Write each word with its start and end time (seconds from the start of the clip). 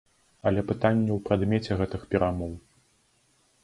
Але 0.49 0.63
пытанне 0.71 1.11
ў 1.13 1.19
прадмеце 1.29 1.71
гэтых 1.83 2.01
перамоў. 2.17 2.53